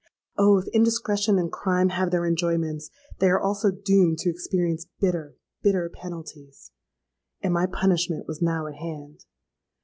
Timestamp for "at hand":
8.65-9.25